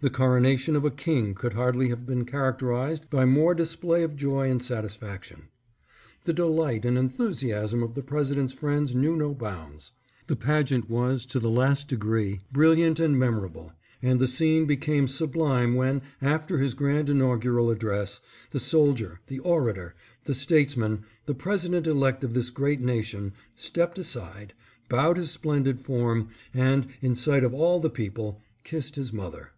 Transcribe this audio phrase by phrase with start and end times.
[0.00, 4.50] The coronation of a king could hardly have been characterized by more display of joy
[4.50, 5.44] and satisfaction.
[6.24, 9.92] The delight and enthusiasm of the President's friends knew no bounds.
[10.26, 15.74] The pageant was to the last degree brilliant and memorable, and the scene became sublime
[15.74, 18.06] when, after his grand inaugural AN AFFECTING SCENE.
[18.50, 19.94] 629 address, the soldier, the orator,
[20.24, 24.52] the statesman, the Pres ident elect of this great nation, stepped aside,
[24.90, 29.52] bowed his splendid form, and, in sight of all the people, kissed his mother.